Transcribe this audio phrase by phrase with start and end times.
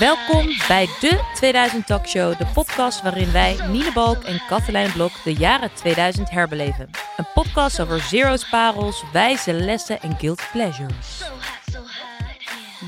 [0.00, 5.32] Welkom bij de 2000 Talkshow, de podcast waarin wij, Nine Balk en Katelijn Blok, de
[5.32, 6.90] jaren 2000 herbeleven.
[7.16, 11.22] Een podcast over zero's, parels, wijze lessen en guilt pleasures.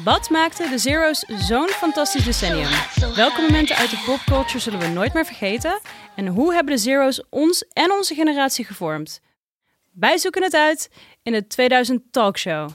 [0.04, 2.70] Wat maakte de Zero's zo'n fantastisch decennium?
[3.14, 5.80] Welke momenten uit de popculture zullen we nooit meer vergeten?
[6.16, 9.20] En hoe hebben de Zero's ons en onze generatie gevormd?
[9.90, 10.90] Wij zoeken het uit
[11.22, 12.70] in de 2000 Talkshow.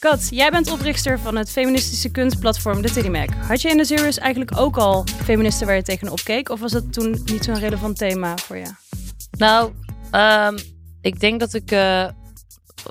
[0.00, 3.28] Kat, jij bent oprichter van het feministische kunstplatform de Teddy Mac.
[3.34, 6.48] Had je in de Zero's eigenlijk ook al feministen waar je tegenop keek?
[6.48, 8.74] Of was dat toen niet zo'n relevant thema voor je?
[9.30, 9.72] Nou,
[10.10, 10.58] ehm,
[11.00, 11.70] ik denk dat ik.
[11.70, 12.08] eh,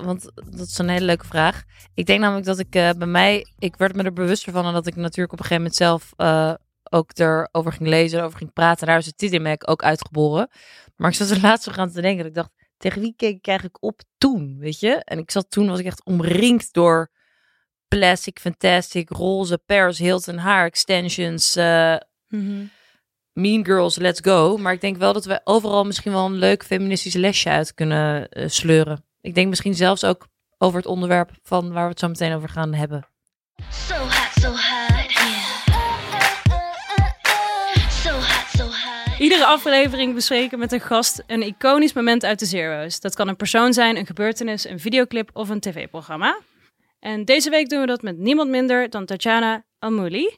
[0.02, 1.64] want dat is een hele leuke vraag.
[1.94, 3.46] Ik denk namelijk dat ik eh, bij mij.
[3.60, 4.66] Ik werd me er bewuster van.
[4.66, 6.14] En dat ik natuurlijk op een gegeven moment zelf.
[6.16, 6.54] eh,
[6.92, 8.24] ook erover ging lezen.
[8.24, 8.88] Over ging praten.
[8.88, 10.50] Daar is het Tiddy Mac ook uitgeboren.
[10.96, 12.18] Maar ik zat er laatst nog aan te denken.
[12.18, 12.52] Dat ik dacht.
[12.80, 14.56] Tegen wie keek ik eigenlijk op toen?
[14.60, 14.96] Weet je?
[15.04, 15.68] En ik zat toen.
[15.70, 17.12] Was ik echt omringd door.
[17.88, 21.56] Plastic, fantastic, roze, Paris Hilton, haar extensions.
[21.56, 21.96] eh,
[23.34, 24.58] Mean Girls, let's go.
[24.58, 28.30] Maar ik denk wel dat we overal misschien wel een leuk feministisch lesje uit kunnen
[28.30, 29.06] eh, sleuren.
[29.22, 32.50] Ik denk misschien zelfs ook over het onderwerp van waar we het zo meteen over
[32.50, 33.08] gaan hebben.
[33.72, 34.89] So hot, so hot,
[39.20, 43.00] Iedere aflevering bespreken met een gast een iconisch moment uit de Zero's.
[43.00, 46.40] Dat kan een persoon zijn, een gebeurtenis, een videoclip of een tv-programma.
[47.00, 50.38] En deze week doen we dat met niemand minder dan Tatjana Almouli.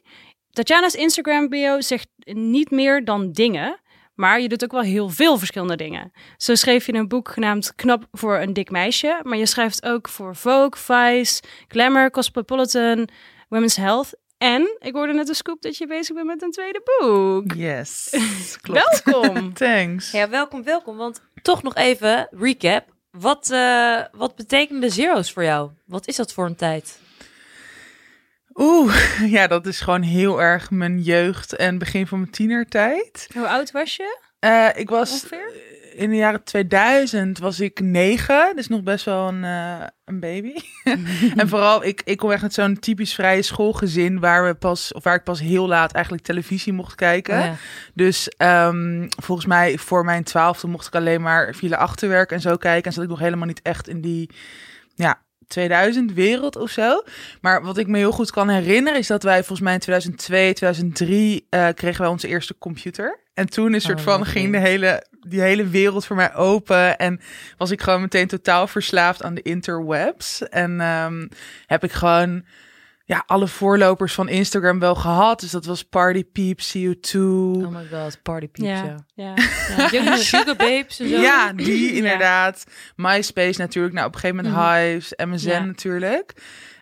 [0.50, 3.80] Tatjana's Instagram bio zegt niet meer dan dingen,
[4.14, 6.12] maar je doet ook wel heel veel verschillende dingen.
[6.36, 10.08] Zo schreef je een boek genaamd Knap voor een dik meisje, maar je schrijft ook
[10.08, 13.08] voor Vogue, Vice, Glamour, Cosmopolitan,
[13.48, 14.21] Women's Health.
[14.42, 17.52] En ik hoorde net een scoop dat je bezig bent met een tweede boek.
[17.52, 18.10] Yes,
[18.60, 19.02] klopt.
[19.04, 19.52] Welkom.
[19.54, 20.10] Thanks.
[20.10, 20.96] Ja, welkom, welkom.
[20.96, 22.84] Want toch nog even recap.
[23.10, 25.70] Wat, eh wat betekenen de zero's voor jou?
[25.86, 26.98] Wat is dat voor een tijd?
[28.54, 28.96] Oeh,
[29.36, 33.28] ja, dat is gewoon heel erg mijn jeugd en begin van mijn tienertijd.
[33.34, 34.18] Hoe oud was je?
[34.38, 35.52] Eh, ik was Ongeveer?
[35.94, 40.54] In de jaren 2000 was ik negen, dus nog best wel een, eh, een baby.
[41.40, 45.04] en vooral, ik, ik kom echt uit zo'n typisch vrije schoolgezin waar we pas, of
[45.04, 47.38] waar ik pas heel laat eigenlijk televisie mocht kijken.
[47.38, 47.54] Oh ja.
[47.94, 52.56] Dus ehm, volgens mij voor mijn twaalfde mocht ik alleen maar file achterwerk en zo
[52.56, 52.84] kijken.
[52.84, 54.30] En zat ik nog helemaal niet echt in die
[54.94, 57.02] ja, 2000 wereld of zo.
[57.40, 60.52] Maar wat ik me heel goed kan herinneren is dat wij volgens mij in 2002,
[60.52, 63.20] 2003 eh, kregen wij onze eerste computer.
[63.34, 66.98] En toen is soort Oh, van ging de hele, die hele wereld voor mij open.
[66.98, 67.20] En
[67.56, 70.48] was ik gewoon meteen totaal verslaafd aan de interwebs.
[70.48, 71.28] En ehm,
[71.66, 72.44] heb ik gewoon
[73.12, 75.40] ja, alle voorlopers van Instagram wel gehad.
[75.40, 77.18] Dus dat was Party Peeps, CO2.
[77.20, 79.04] Oh my god, party peeps, ja.
[79.14, 79.34] ja.
[79.90, 80.16] ja.
[80.30, 81.20] Sugar Babes en zo.
[81.20, 82.64] Ja, die inderdaad.
[82.96, 83.94] MySpace natuurlijk.
[83.94, 84.74] Nou, op een gegeven moment Mhm.
[84.74, 85.64] Hives, MSN Ja.
[85.64, 86.32] natuurlijk.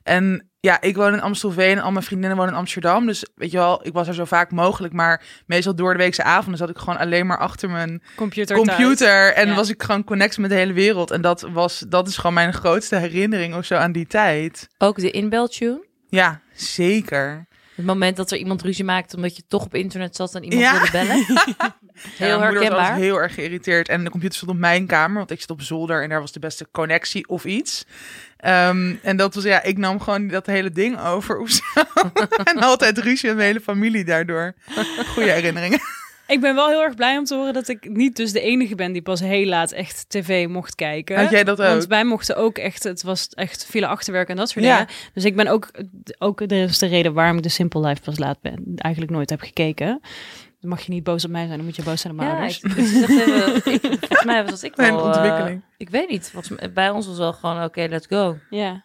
[0.02, 3.06] En ja, ik woon in Amstelveen en al mijn vriendinnen wonen in Amsterdam.
[3.06, 4.92] Dus weet je wel, ik was er zo vaak mogelijk.
[4.92, 8.56] Maar meestal door de weekse avonden zat ik gewoon alleen maar achter mijn Computer.
[8.56, 9.32] computer.
[9.34, 9.54] En Ja.
[9.54, 11.10] was ik gewoon connect met de hele wereld.
[11.10, 14.68] En dat, was, dat is gewoon mijn grootste herinnering of zo aan die tijd.
[14.78, 15.88] Ook de inbeltune.
[16.10, 17.46] Ja, zeker.
[17.74, 20.60] Het moment dat er iemand ruzie maakt omdat je toch op internet zat en iemand
[20.62, 20.72] Ja.
[20.72, 21.24] wilde bellen.
[22.18, 22.94] Ja, Heel was herkenbaar.
[22.96, 23.88] heel erg geïrriteerd.
[23.88, 26.32] En de computer stond op mijn kamer, want ik zit op zolder en daar was
[26.32, 27.84] de beste connectie of iets.
[28.36, 31.62] Ehm, en dat was, ja, ik nam gewoon dat hele ding over of zo.
[32.44, 34.54] en altijd ruzie met mijn hele familie daardoor.
[35.14, 35.80] Goede herinneringen.
[36.30, 38.74] Ik ben wel heel erg blij om te horen dat ik niet dus de enige
[38.74, 41.16] ben die pas heel laat echt tv mocht kijken.
[41.20, 41.88] Had jij dat Want ook?
[41.88, 44.76] wij mochten ook echt, het was echt file achterwerk en dat soort Ja.
[44.78, 44.90] dingen.
[45.14, 45.70] Dus ik ben ook,
[46.18, 49.30] ook, dat is de reden waarom ik de Simple Life pas laat ben, eigenlijk nooit
[49.30, 50.00] heb gekeken.
[50.60, 52.30] Dan mag je niet boos op mij zijn, dan moet je boos zijn op mijn
[52.30, 52.60] Ja, ouders.
[52.60, 55.00] ik, even, ik, volgens mij was ik Mijn wel...
[55.00, 55.62] eh, ontwikkeling.
[55.76, 56.30] ik weet niet.
[56.32, 58.36] Volgens mij, bij ons was wel gewoon, oké, let's go.
[58.50, 58.84] Ja.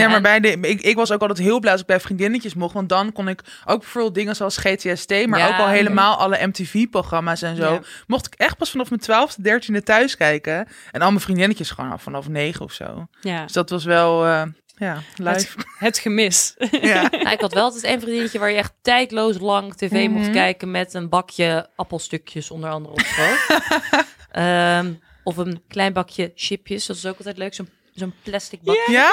[0.00, 2.54] Ja, maar bij de, ik, ik was ook altijd heel blij als ik bij vriendinnetjes
[2.54, 2.74] mocht.
[2.74, 6.46] Want dan kon ik ook bijvoorbeeld dingen zoals GTST, maar Ja, ook al helemaal alle
[6.46, 7.72] MTV-programma's en zo.
[7.72, 7.80] Ja.
[8.06, 10.68] Mocht ik echt pas vanaf mijn twaalfde, dertiende thuis kijken.
[10.90, 13.06] En al mijn vriendinnetjes gewoon al vanaf negen of zo.
[13.20, 13.42] ja.
[13.42, 14.42] Dus dat was wel, eh,
[14.76, 15.56] ja, live.
[15.78, 16.54] Het gemis.
[16.82, 17.08] ja.
[17.10, 20.32] Nou, ik had wel altijd een vriendinnetje waar je echt tijdloos lang tv mocht Mhm.
[20.32, 23.60] kijken met een bakje appelstukjes onder andere op schoot.
[24.30, 24.92] Ehm,
[25.24, 26.86] of een klein bakje chipjes.
[26.86, 27.54] Dat is ook altijd leuk.
[27.54, 27.68] Zo'n
[28.00, 28.92] zo'n plastic bakje.
[28.92, 29.10] Ja?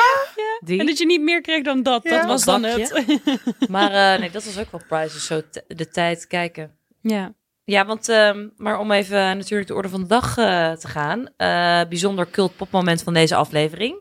[0.60, 0.80] Die.
[0.80, 2.10] En dat je niet meer kreeg dan dat, Ja.
[2.18, 2.80] dat was dan Bakje.
[2.82, 3.42] het.
[3.70, 5.26] Maar eh, nee, dat was ook wel prizes.
[5.26, 6.72] Zo t- de tijd kijken.
[7.02, 7.34] ja.
[7.64, 11.28] Ja, want ehm, maar om even natuurlijk de orde van de dag eh, te gaan.
[11.38, 14.00] eh, bijzonder cult popmoment van deze aflevering.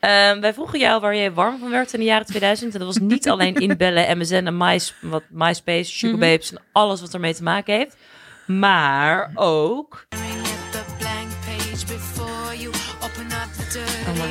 [0.00, 2.72] Ehm, wij vroegen jou waar je warm van werd in de jaren 2000.
[2.72, 6.28] En dat was niet alleen inbellen, MSN en My, wat, MySpace, Sugar Mhm.
[6.30, 7.96] Babes en alles wat ermee te maken heeft.
[8.46, 10.06] Maar ook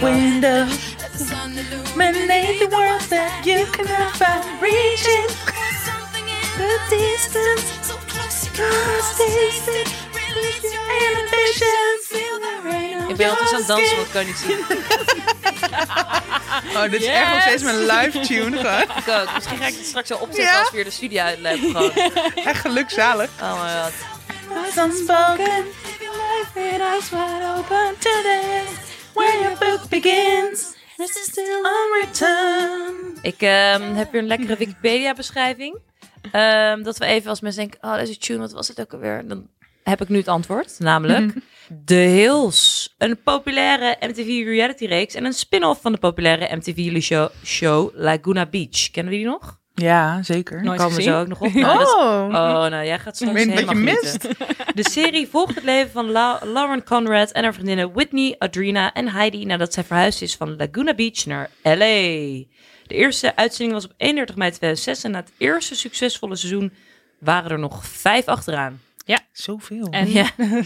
[0.01, 0.67] window.
[1.95, 4.43] Illuminate the world that you cannot find.
[4.61, 5.27] Reaching
[6.57, 7.65] the distance.
[8.55, 9.93] Cause distance.
[11.17, 12.11] Ambitions.
[13.07, 14.57] Ik ben altijd aan het dansen, want ik kan niet zien.
[16.75, 18.57] Oh, dit is echt nog steeds mijn live tune.
[18.57, 18.81] Gewoon.
[19.05, 19.33] Ik ook.
[19.33, 20.59] Misschien ga ik het straks wel opzetten Ja?
[20.59, 21.23] als we weer de studio.
[21.43, 21.91] Gewoon.
[22.45, 23.29] Echt gelukzalig.
[23.41, 23.91] Oh my god.
[24.47, 25.65] What's unspoken.
[25.99, 28.63] Life eyes wide open today.
[29.15, 30.75] Where your book begins.
[30.97, 31.61] This is still
[32.01, 33.17] return.
[33.21, 35.77] Ik ehm, heb weer een lekkere Wikipedia-beschrijving.
[36.31, 39.27] Ehm, dat we even als mensen denken, oh, deze tune, wat was het ook alweer?
[39.27, 39.49] Dan
[39.83, 41.33] heb ik nu het antwoord, namelijk
[41.85, 42.93] The Hills.
[42.97, 48.91] Een populaire MTV reality-reeks en een spin-off van de populaire MTV-show show Laguna Beach.
[48.91, 49.59] Kennen we die nog?
[49.75, 50.63] Ja, zeker.
[50.63, 51.13] Nooit Komen we gezien.
[51.13, 51.53] zo ook nog op.
[51.53, 52.31] Nou, dat Oh, Oh,
[52.65, 54.21] nou, jij gaat straks ik weet wat je helemaal mist.
[54.75, 59.09] De serie volgt het leven van La- Lauren Conrad en haar vriendinnen Whitney, Adrina en
[59.11, 61.75] Heidi nadat zij verhuisd is van Laguna Beach naar LA.
[62.87, 66.73] De eerste uitzending was op 31 mei 2006 en na het eerste succesvolle seizoen
[67.19, 68.81] waren er nog vijf achteraan.
[69.31, 69.87] Zoveel.
[69.91, 70.29] En Ja.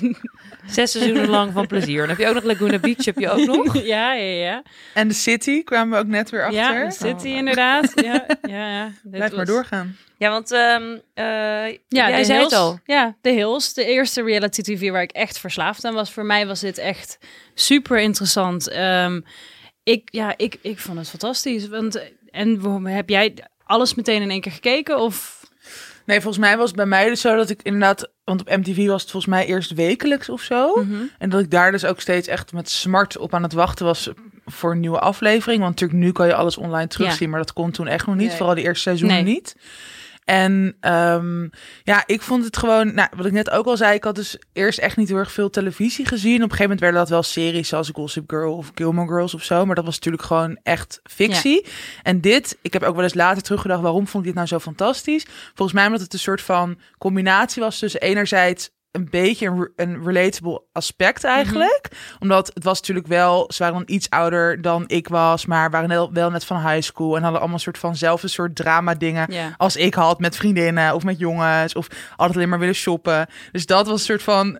[0.68, 2.00] Zes seizoenen lang van plezier.
[2.00, 3.81] Dan heb je ook nog Laguna Beach, heb je ook nog?
[3.95, 4.63] ja, ja, ja.
[4.94, 6.59] En de City kwamen we ook net weer achter.
[6.59, 7.91] Ja, de City inderdaad.
[7.95, 8.91] Ja, ja, ja.
[9.03, 9.97] Blijf maar was- doorgaan.
[10.18, 10.83] Ja, want ehm
[11.13, 11.24] eh,
[11.88, 12.80] Ja, jij de zei Hills, het al.
[12.86, 13.74] Ja, de Hills.
[13.74, 16.12] De eerste reality tv waar ik echt verslaafd aan was.
[16.12, 17.18] Voor mij was dit echt
[17.53, 18.69] super interessant.
[18.69, 19.21] Ehm,
[19.83, 21.68] ik, ja, ik, ik vond het fantastisch.
[21.68, 22.01] Want,
[22.31, 23.33] en heb jij
[23.63, 25.00] alles meteen in één keer gekeken?
[25.00, 25.38] Of
[26.09, 28.09] Nee, volgens mij was het bij mij dus zo dat ik inderdaad...
[28.23, 30.83] Want op MTV was het volgens mij eerst wekelijks of zo.
[30.83, 30.94] Mhm.
[31.17, 34.09] En dat ik daar dus ook steeds echt met smart op aan het wachten was
[34.45, 35.61] voor een nieuwe aflevering.
[35.61, 38.27] Want natuurlijk nu kan je alles online terugzien, maar dat kon toen echt nog niet.
[38.27, 38.38] Nee.
[38.38, 39.33] Vooral die eerste seizoenen Nee.
[39.33, 39.56] niet.
[40.30, 41.48] En ehm,
[41.84, 44.38] ja, ik vond het gewoon, nou, wat ik net ook al zei, ik had dus
[44.54, 46.36] eerst echt niet heel erg veel televisie gezien.
[46.36, 49.44] Op een gegeven moment werden dat wel series zoals Gossip Girl of Gilmore Girls of
[49.44, 49.66] zo.
[49.66, 51.66] Maar dat was natuurlijk gewoon echt fictie.
[52.04, 54.60] En dit, ik heb ook wel eens later teruggedacht, waarom vond ik dit nou zo
[54.60, 55.26] fantastisch?
[55.54, 59.83] Volgens mij omdat het een soort van combinatie was tussen enerzijds een beetje een, re-
[59.83, 61.89] een relatable aspect eigenlijk.
[62.19, 65.89] Omdat het was natuurlijk wel, ze waren dan iets ouder dan ik was, maar waren
[65.89, 68.95] wel, wel net van high school en hadden allemaal een soort van zelfde soort drama
[68.95, 69.27] dingen
[69.57, 73.27] als ik had met vriendinnen of met jongens of altijd alleen maar willen shoppen.
[73.51, 74.59] Dus dat was een soort van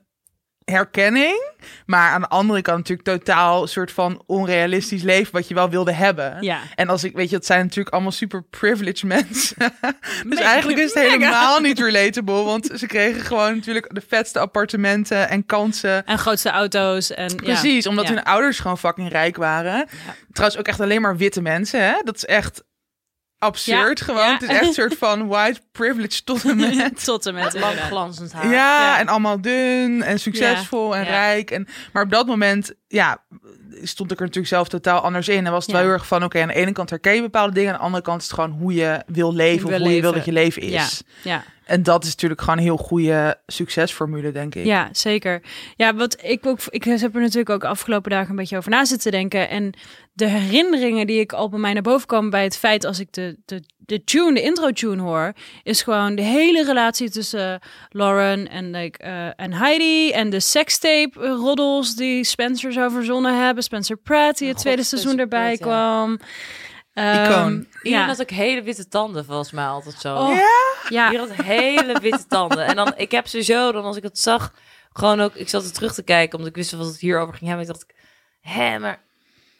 [0.70, 1.52] herkenning,
[1.86, 5.92] maar aan de andere kant natuurlijk totaal soort van onrealistisch leven wat je wel wilde
[5.92, 6.38] hebben.
[6.42, 6.60] Ja.
[6.76, 9.56] En als ik weet je, dat zijn natuurlijk allemaal super privileged mensen.
[10.00, 10.42] dus Mega.
[10.44, 11.10] eigenlijk is het Mega.
[11.12, 16.06] helemaal niet relatable, want ze kregen gewoon natuurlijk de vetste appartementen en kansen.
[16.06, 17.12] En grootste auto's.
[17.12, 17.90] En, Precies, ja.
[17.90, 18.14] omdat Ja.
[18.14, 19.88] hun ouders gewoon fucking rijk waren.
[20.32, 21.94] Trouwens ook echt alleen maar witte mensen, hè?
[22.04, 22.64] Dat is echt
[23.40, 24.26] absurd Ja, gewoon.
[24.28, 24.34] ja.
[24.34, 27.04] Het is echt een soort van white privilege tot en met.
[27.06, 27.88] Tot en met Lang inderdaad.
[27.88, 28.46] glanzend haar.
[28.46, 29.00] Ja, Ja.
[29.00, 31.10] en allemaal dun en succesvol en Ja.
[31.10, 31.52] rijk.
[31.52, 33.18] En, maar op dat moment, ja,
[33.84, 35.46] stond ik er natuurlijk zelf totaal anders in.
[35.46, 35.78] En was het Ja.
[35.78, 37.72] wel heel erg van, oké, aan de ene kant herken je bepaalde dingen.
[37.72, 39.68] Aan de andere kant is het gewoon hoe je wil leven.
[39.68, 41.02] Wil of hoe je wil dat je leven is.
[41.22, 41.44] Ja, ja.
[41.70, 44.66] En dat is natuurlijk gewoon een heel goede succesformule, denk ik.
[44.66, 45.42] Ja, zeker.
[45.76, 48.86] Ja, wat ik ook, ik heb er natuurlijk ook afgelopen dagen een beetje over na
[48.86, 49.50] zitten denken.
[49.50, 49.74] En
[50.14, 53.14] de herinneringen die ik al bij mij naar boven kwam bij het feit als ik
[53.14, 55.34] de, de, de tune, de intro tune hoor,
[55.64, 61.28] is gewoon de hele relatie tussen Lauren en, like, eh, en Heidi en de sextape
[61.28, 63.64] roddels die Spencer zou verzonnen hebben.
[63.64, 66.20] Spencer Pratt die het God, tweede Spencer seizoen erbij Pratt, kwam.
[67.00, 67.52] Icoon.
[67.58, 70.16] Iedereen ja, had ook hele witte tanden, volgens mij altijd zo.
[70.16, 70.38] Oh,
[70.90, 72.66] ja, Hier had hele witte tanden.
[72.66, 74.54] En dan, ik heb sowieso, dan als ik het zag,
[74.94, 77.50] gewoon ook, ik zat er terug te kijken, omdat ik wist wat het hierover ging
[77.50, 77.68] hebben.
[77.68, 77.86] Ik dacht,
[78.42, 79.02] hè, maar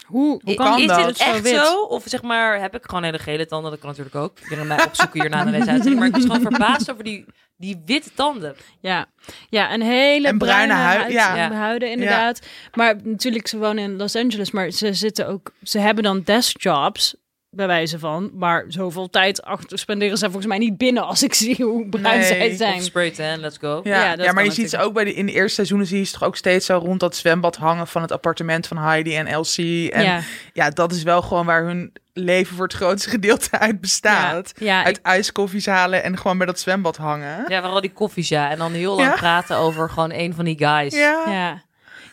[0.06, 1.06] hoe, hoe kan is dat?
[1.06, 1.56] dit Zo echt wit.
[1.56, 1.82] zo?
[1.82, 3.72] Of zeg maar, heb ik gewoon hele gele tanden?
[3.72, 4.40] Dat kan natuurlijk ook.
[4.40, 6.00] Ik ben mij opzoeken hierna naar deze uitzending.
[6.00, 7.26] Maar ik was gewoon verbaasd over die,
[7.58, 8.56] die witte tanden.
[8.80, 9.06] Ja,
[9.50, 11.38] ja een hele En bruine huid, huid, ja.
[11.38, 12.40] en huiden inderdaad.
[12.74, 17.16] Maar natuurlijk, ze wonen in Los Angeles, maar ze zitten ook, ze hebben dan deskjobs,
[17.52, 18.32] bij wijze van.
[18.34, 22.20] Maar zoveel tijd achter spenderen ze volgens mij niet binnen als ik zie hoe bruin
[22.20, 22.82] Nee, zij Of zijn.
[22.82, 23.80] spray tan, let's go.
[23.84, 25.88] Ja, Ja, dat ja, maar je ziet ze ook bij de, in de eerste seizoenen
[25.88, 28.78] zie je ze toch ook steeds zo rond dat zwembad hangen van het appartement van
[28.78, 29.92] Heidi en Elsie.
[29.92, 30.22] En ja,
[30.54, 34.52] ja, dat is wel gewoon waar hun leven voor het grootste gedeelte uit bestaat.
[34.58, 37.46] ja, ja, Uit ik- ijskoffies halen en gewoon bij dat zwembad hangen.
[37.48, 38.50] Ja, waar al die koffies, ja.
[38.52, 39.16] En dan heel lang Ja.
[39.16, 40.96] praten over gewoon een van die guys.
[40.96, 41.64] Ja.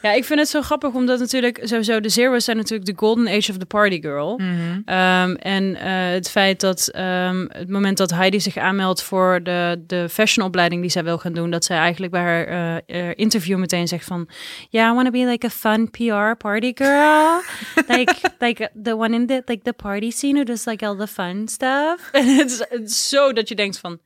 [0.02, 0.12] Ja.
[0.12, 3.50] Ik vind het zo grappig, omdat natuurlijk sowieso de Zero's zijn natuurlijk de golden age
[3.50, 4.38] of the party girl.
[4.38, 4.80] Mhm.
[4.84, 9.82] Ehm, en eh, het feit dat ehm, het moment dat Heidi zich aanmeldt voor de,
[9.86, 13.58] de fashionopleiding die zij wil gaan doen, dat zij eigenlijk bij haar eh, eh, interview
[13.58, 14.28] meteen zegt van,
[14.70, 17.40] yeah, I want to be like a fun PR party girl,
[17.96, 21.06] like like the one in the like the party scene who does like all the
[21.06, 22.08] fun stuff.
[22.12, 23.98] En het is zo dat je denkt van,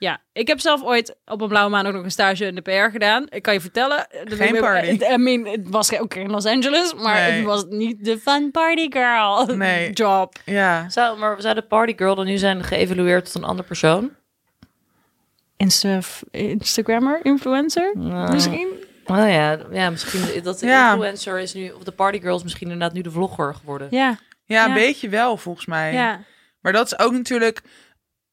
[0.00, 2.60] Ja, ik heb zelf ooit op een blauwe maan ook nog een stage in de
[2.60, 3.26] PR gedaan.
[3.28, 4.06] Ik kan je vertellen.
[4.24, 4.86] dat Geen ik- party.
[5.12, 7.30] I mean, het was ook in Los Angeles, maar Nee.
[7.32, 9.92] het was niet de fun party girl Nee.
[9.92, 10.36] job.
[10.44, 10.88] Ja.
[10.88, 14.10] Zou, maar zou de partygirl dan nu zijn geëvalueerd tot een andere persoon?
[15.56, 15.98] Insta
[16.30, 18.68] Instagrammer, influencer, Nou, misschien.
[19.06, 20.90] Oh ja, ja, misschien dat de Ja.
[20.90, 23.88] influencer is nu, of de partygirl is misschien inderdaad nu de vlogger geworden.
[23.90, 24.74] Ja, Ja, een Ja.
[24.74, 25.92] beetje wel volgens mij.
[25.92, 26.20] ja,
[26.60, 27.60] Maar dat is ook natuurlijk,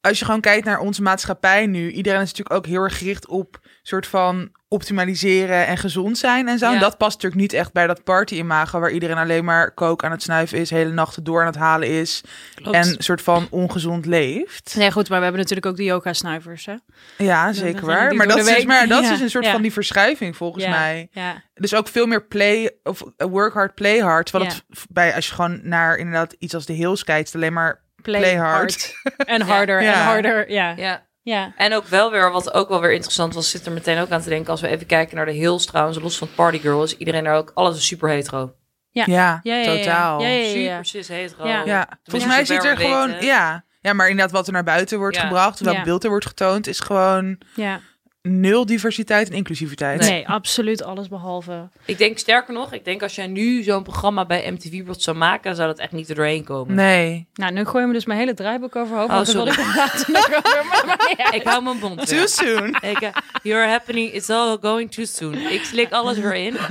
[0.07, 3.27] als je gewoon kijkt naar onze maatschappij nu, iedereen is natuurlijk ook heel erg gericht
[3.27, 6.67] op soort van optimaliseren en gezond zijn en zo.
[6.67, 6.73] Ja.
[6.73, 10.11] En dat past natuurlijk niet echt bij dat party-imago waar iedereen alleen maar kook aan
[10.11, 12.23] het snuiven is, hele nachten door aan het halen is
[12.55, 12.75] klopt.
[12.75, 14.75] en soort van ongezond leeft.
[14.77, 16.75] Nee, goed, maar we hebben natuurlijk ook de yoga-snuivers, hè?
[17.17, 18.09] Ja, zeker waar.
[18.09, 19.51] die Maar dat, is, maar dat Ja, is een soort ja.
[19.51, 21.09] van die verschuiving volgens mij.
[21.53, 24.25] Dus ook veel meer play of uh, work hard, play hard.
[24.25, 27.85] Terwijl het bij als je gewoon naar inderdaad iets als de Hills kijkt, alleen maar
[28.11, 28.93] play, Play hard.
[29.25, 29.93] En harder Ja.
[29.93, 30.73] en harder, ja.
[30.77, 31.05] Ja.
[31.21, 34.09] Ja, En ook wel weer, wat ook wel weer interessant was, zit er meteen ook
[34.09, 34.51] aan te denken.
[34.51, 37.51] Als we even kijken naar de Hills trouwens, los van Partygirl, is iedereen daar ook,
[37.53, 38.53] alles is super hetero.
[38.91, 39.03] Ja.
[39.07, 40.21] ja, ja, totaal.
[40.21, 41.47] Ja, ja, ja, Super cis hetero.
[41.47, 41.63] Ja.
[41.65, 43.25] Ja, volgens mij zit er gewoon, weten.
[43.25, 43.63] ja.
[43.81, 45.21] Ja, maar inderdaad wat er naar buiten wordt Ja.
[45.21, 45.83] gebracht, welk Ja.
[45.83, 47.79] beeld er wordt getoond, is gewoon ja.
[48.27, 49.99] Nul diversiteit en inclusiviteit.
[49.99, 51.69] Nee, absoluut alles behalve.
[51.85, 55.17] Ik denk sterker nog, ik denk als jij nu zo'n programma bij MTV bijvoorbeeld zou
[55.17, 56.75] maken, dan zou dat echt niet er doorheen komen.
[56.75, 57.27] Nee.
[57.33, 59.09] Nou, nu gooien we dus mijn hele draaiboek overhoofd.
[59.09, 59.69] Oh, want dat wilde sorry.
[59.69, 60.65] ik later nog over.
[60.69, 61.31] Maar, maar ja.
[61.31, 62.07] Ik hou mijn mond.
[62.07, 62.67] Too soon.
[62.67, 63.09] Ik, eh,
[63.43, 65.33] you're happening, it's all going too soon.
[65.33, 66.55] Ik slik alles weer in.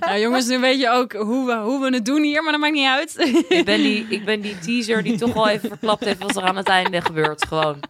[0.00, 2.60] Nou, jongens, nu weet je ook hoe we, hoe we het doen hier, maar dat
[2.60, 3.44] maakt niet uit.
[3.48, 6.42] Ik ben die, ik ben die teaser die toch wel even verklapt heeft wat er
[6.42, 7.46] aan het einde gebeurt.
[7.46, 7.80] Gewoon.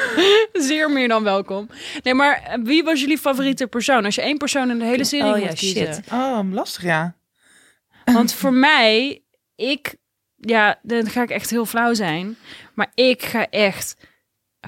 [0.52, 1.68] Zeer meer dan welkom.
[2.02, 4.04] Nee, maar eh, wie was jullie favoriete persoon?
[4.04, 5.94] Als je één persoon in de hele serie Oh ja, moet kiezen.
[5.94, 6.12] shit.
[6.12, 7.14] Oh, lastig ja.
[8.04, 9.22] Want voor mij,
[9.56, 9.94] ik,
[10.36, 12.36] ja, dan ga ik echt heel flauw zijn.
[12.74, 13.96] Maar ik ga echt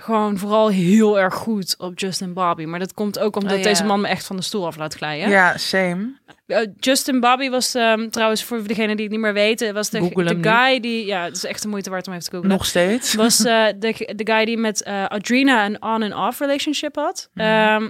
[0.01, 2.65] gewoon vooral heel erg goed op Justin Bobby.
[2.65, 4.95] Maar dat komt ook omdat Oh, deze man me echt van de stoel af laat
[4.95, 5.29] glijden.
[5.29, 6.13] Ja, same.
[6.47, 10.01] Eh, Justin Bobby was ehm, trouwens, voor degenen die het niet meer weten, was de,
[10.01, 10.43] nu.
[10.43, 12.51] guy die, ja, het is echt de moeite waard om even te googlen.
[12.51, 13.15] Nog steeds.
[13.25, 17.29] was eh, de, de guy die met eh Adrina een on-and-off relationship had.
[17.35, 17.89] Ehm,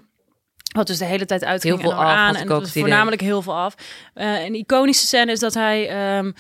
[0.75, 2.35] wat dus de hele tijd uitging Heel veel en af, aan.
[2.35, 2.67] En idee.
[2.67, 3.75] voornamelijk heel veel af.
[4.15, 6.33] Eh, een iconische scène is dat hij ehm,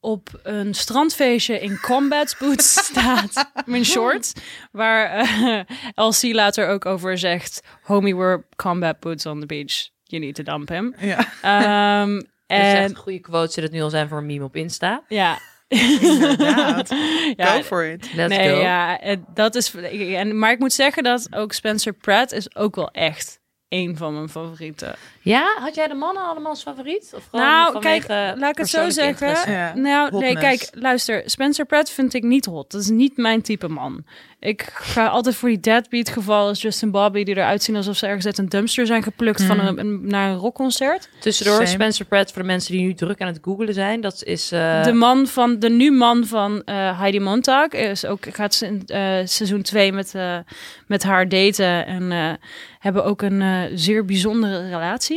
[0.00, 3.50] op een strandfeestje in combat boots staat.
[3.66, 4.32] in shorts.
[4.72, 5.60] Waar eh
[6.06, 7.60] LC later ook over zegt...
[7.82, 9.88] Homie, wear combat boots on the beach.
[10.04, 10.94] You need to dump him.
[10.98, 14.18] Ja, Ehm, Dat is echt en een goede quote, zit het nu al zijn voor
[14.18, 15.02] een meme op Insta.
[15.08, 15.38] ja...
[15.68, 16.88] inderdaad.
[17.36, 18.14] ja, Go for it.
[18.14, 18.60] Let's nee, go.
[18.60, 19.00] ja,
[19.34, 19.74] dat is.
[19.74, 24.14] En, maar ik moet zeggen dat ook Spencer Pratt is ook wel echt een van
[24.14, 24.94] mijn favorieten.
[25.22, 27.12] Ja, had jij de mannen allemaal als favoriet?
[27.16, 29.52] Of gewoon nou, kijk, laat ik het zo zeggen.
[29.52, 29.74] Ja.
[29.74, 31.22] Nou, nee, kijk, luister.
[31.26, 32.70] Spencer Pratt vind ik niet hot.
[32.70, 34.04] Dat is niet mijn type man.
[34.38, 38.06] Ik ga altijd voor die deadbeat geval als Justin Bobby, die eruit zien alsof ze
[38.06, 41.08] ergens uit een dumpster zijn geplukt van een, een- naar een rockconcert.
[41.20, 41.66] Tussendoor, Same.
[41.66, 44.52] Spencer Pratt, voor de mensen die nu druk aan het googelen zijn, dat is...
[44.52, 48.66] eh, de man van de nu man van eh, Heidi Montag is ook gaat ze
[48.66, 50.38] in eh, seizoen 2 met, eh,
[50.86, 52.30] met haar daten en eh,
[52.78, 55.09] hebben ook een eh, zeer bijzondere relatie.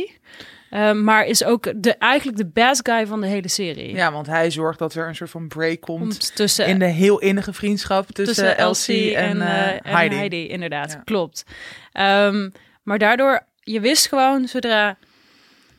[0.70, 3.94] Eh, maar is ook de, eigenlijk de bad guy van de hele serie.
[3.94, 6.84] Ja, want hij zorgt dat er een soort van break komt Komt tussen, in de
[6.84, 10.16] heel innige vriendschap tussen, tussen Elsie en, eh, eh, en Heidi.
[10.16, 10.48] Heidi.
[10.48, 11.02] Inderdaad, Ja.
[11.04, 11.44] klopt.
[11.92, 12.50] Ehm,
[12.82, 14.96] maar daardoor, je wist gewoon, zodra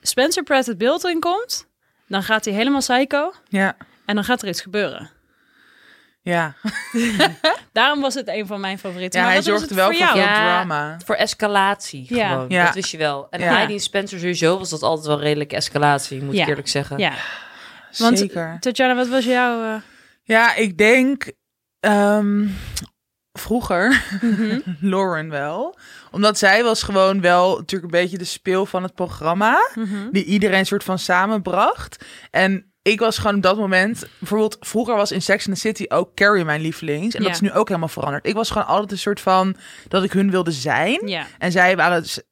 [0.01, 1.67] Spencer Pratt het beeld in komt,
[2.07, 5.09] dan gaat hij helemaal psycho Ja, en dan gaat er iets gebeuren.
[6.25, 6.53] Ja.
[7.71, 9.19] Daarom was het een van mijn favorieten.
[9.19, 10.11] ja maar hij het wel voor jou?
[10.11, 10.33] veel Ja.
[10.35, 10.97] drama.
[11.05, 12.29] Voor escalatie Ja.
[12.31, 12.45] gewoon.
[12.49, 12.65] Ja.
[12.65, 13.27] Dat wist je wel.
[13.29, 13.53] En Ja.
[13.53, 16.41] Heidi en Spencer sowieso was dat altijd wel redelijke escalatie, moet Ja.
[16.43, 16.97] ik eerlijk zeggen.
[16.97, 17.13] Ja,
[17.97, 18.57] Want- Zeker.
[18.59, 19.63] Tatjana, wat was jouw...
[19.63, 19.81] eh,
[20.23, 21.31] Ja, ik denk
[21.79, 22.47] ehm,
[23.31, 24.59] vroeger mhm.
[24.91, 25.77] Lauren wel.
[26.11, 29.69] Omdat zij was gewoon wel natuurlijk een beetje de speel van het programma.
[29.75, 30.09] Mhm.
[30.11, 32.05] Die iedereen soort van samenbracht.
[32.31, 34.07] En ik was gewoon op dat moment...
[34.19, 37.15] Bijvoorbeeld vroeger was in Sex and the City ook Carrie mijn lievelings.
[37.15, 37.27] En Ja.
[37.27, 38.27] dat is nu ook helemaal veranderd.
[38.27, 39.55] Ik was gewoon altijd een soort van...
[39.87, 41.07] Dat ik hun wilde zijn.
[41.07, 42.05] Ja, En zij waren...
[42.05, 42.23] Zeg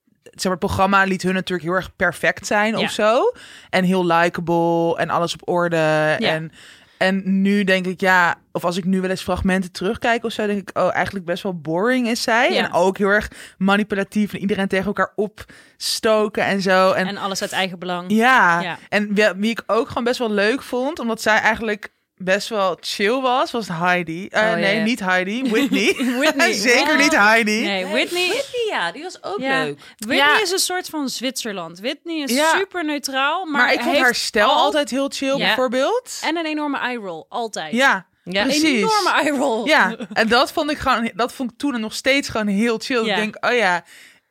[0.44, 2.84] maar, het programma liet hun natuurlijk heel erg perfect zijn Ja.
[2.84, 3.32] of zo.
[3.70, 6.16] En heel likable en alles op orde.
[6.20, 6.52] En,
[6.98, 8.42] en nu denk ik, ja...
[8.52, 10.48] Of als ik nu wel eens fragmenten terugkijk of zo...
[10.48, 12.54] denk ik, oh, eigenlijk best wel boring is zij.
[12.54, 12.66] Ja.
[12.66, 14.34] En ook heel erg manipulatief.
[14.34, 16.92] En iedereen tegen elkaar opstoken en zo.
[16.92, 18.12] En, en alles uit eigen belang.
[18.12, 18.62] ja.
[18.62, 18.78] Ja.
[18.90, 21.00] En wie, wie ik ook gewoon best wel leuk vond...
[21.00, 21.92] omdat zij eigenlijk
[22.24, 24.28] best wel chill was, was Heidi.
[24.28, 25.50] Eh, Oh, ja, nee, niet Heidi.
[25.50, 25.94] Whitney.
[26.20, 26.54] Whitney.
[26.72, 27.62] Zeker niet Heidi.
[27.62, 29.64] Nee, Whitney, Whitney, ja, die was ook Ja.
[29.64, 29.80] leuk.
[29.98, 30.42] Whitney Ja.
[30.42, 31.80] is een soort van Zwitserland.
[31.80, 32.54] Whitney is Ja.
[32.58, 35.46] super neutraal, maar, Maar, ik vond heeft haar stijl al- altijd heel chill, Ja.
[35.46, 36.20] bijvoorbeeld.
[36.24, 37.74] En een enorme eye roll, altijd.
[37.74, 38.44] Ja, Ja.
[38.44, 38.64] Precies.
[38.64, 39.68] Enorme eye roll.
[39.68, 42.78] Ja, en dat vond ik gewoon, dat vond ik toen en nog steeds gewoon heel
[42.78, 43.06] chill.
[43.06, 43.16] Ja.
[43.16, 43.84] Ik denk, oh ja,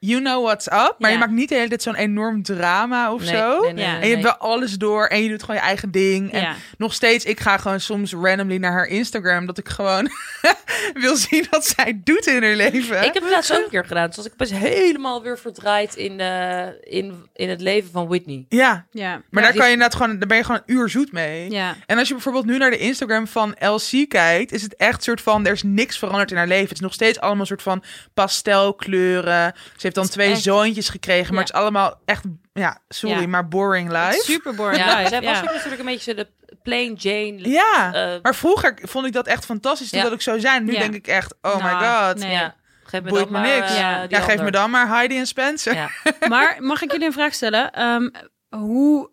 [0.04, 0.94] you know what's up.
[0.98, 1.08] Maar Ja.
[1.10, 3.60] je maakt niet de hele tijd zo'n enorm drama of Nee, zo.
[3.60, 3.90] nee, nee, Ja.
[3.92, 6.32] nee, En je hebt wel alles door en je doet gewoon je eigen ding.
[6.32, 6.54] En Ja.
[6.78, 10.10] nog steeds, ik ga gewoon soms randomly naar haar Instagram, dat ik gewoon
[10.94, 12.96] wil zien wat zij doet in haar leven.
[13.04, 14.12] Ik heb het laatst ook een keer gedaan.
[14.12, 18.46] Zoals ik pas helemaal weer verdraaid in, eh, in, in het leven van Whitney.
[18.48, 19.08] Ja, Ja.
[19.30, 21.50] maar Ja, daar kan je inderdaad gewoon, daar ben je gewoon een uur zoet mee.
[21.50, 21.74] Ja.
[21.86, 25.20] En als je bijvoorbeeld nu naar de Instagram van LC kijkt, is het echt soort
[25.20, 26.62] van, er is niks veranderd in haar leven.
[26.68, 27.82] Het is nog steeds allemaal een soort van
[28.14, 29.52] pastelkleuren.
[29.76, 31.46] Ze heeft dan twee echt- zoontjes gekregen, maar Ja.
[31.46, 33.26] het is allemaal echt, ja, sorry, Ja.
[33.26, 34.20] maar boring life.
[34.24, 35.08] Super boring Ja, life.
[35.08, 36.28] zij was ook natuurlijk een beetje de
[36.62, 37.48] plain Jane.
[37.50, 40.04] Ja, eh, maar vroeger vond ik dat echt fantastisch toen Ja.
[40.04, 40.64] dat ik zo zijn.
[40.64, 40.78] Nu Ja.
[40.78, 42.18] denk ik echt, oh my Nou, god.
[42.22, 42.30] nee.
[42.30, 42.54] ja.
[42.84, 43.70] Geef me Boeit dan me maar, niks.
[43.70, 44.20] eh, Ja.
[44.20, 45.74] geef me dan maar Heidi en Spencer.
[45.74, 45.90] Ja.
[46.28, 47.72] Maar mag ik jullie een vraag stellen?
[47.72, 48.08] Ehm,
[48.48, 49.10] hoe...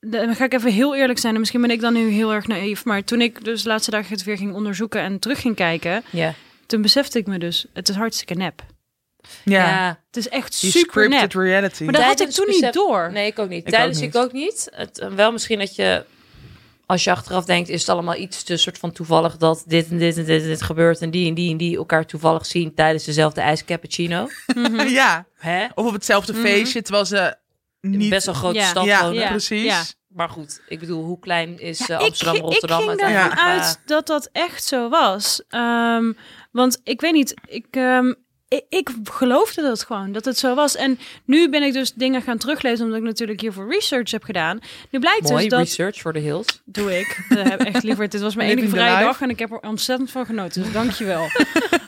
[0.00, 1.32] de- Dan ga ik even heel eerlijk zijn.
[1.34, 2.84] En misschien ben ik dan nu heel erg naïef.
[2.84, 6.02] Maar toen ik dus de laatste dagen het weer ging onderzoeken en terug ging kijken,
[6.10, 6.34] Ja.
[6.66, 8.62] toen besefte ik me dus, het is hartstikke nep.
[9.44, 10.00] Ja, Ja.
[10.06, 11.18] Het is echt die super nep.
[11.18, 11.84] scripted reality.
[11.84, 13.12] Maar dat had ik toen besef- niet door.
[13.12, 13.66] Nee, ik ook niet.
[13.66, 14.68] Ik Tijdens ook ik ook niet.
[14.74, 16.04] Het, wel misschien dat je,
[16.86, 19.98] als je achteraf denkt, is het allemaal iets te soort van toevallig dat dit en
[19.98, 22.74] dit en dit en dit gebeurt en die en die en die elkaar toevallig zien
[22.74, 24.28] tijdens dezelfde ijs cappuccino.
[24.86, 25.66] ja, Hè?
[25.74, 26.42] of op hetzelfde Mhm.
[26.42, 27.36] feestje, terwijl ze
[27.80, 28.10] niet...
[28.10, 28.66] Best wel een grote Ja.
[28.66, 29.20] stad ja, wonen.
[29.20, 29.28] Ja.
[29.28, 29.64] precies.
[29.64, 29.82] Ja.
[30.08, 32.80] Maar goed, ik bedoel, hoe klein is Ja, eh, Amsterdam, ik, Rotterdam?
[32.80, 35.42] Ik ging ervan uit dat dat echt zo was.
[35.48, 36.12] Ehm,
[36.52, 38.12] want ik weet niet, ik, ehm,
[38.50, 40.76] ik, ik geloofde dat gewoon, dat het zo was.
[40.76, 44.60] En nu ben ik dus dingen gaan teruglezen, omdat ik natuurlijk hiervoor research heb gedaan.
[44.90, 45.60] Nu blijkt Mooi, dus dat...
[45.60, 46.62] research voor de hills.
[46.64, 47.24] Doe ik.
[47.28, 48.08] Dat heb echt liever.
[48.08, 50.62] Dit was mijn enige vrije dag en ik heb er ontzettend van genoten.
[50.62, 51.26] Dus dankjewel.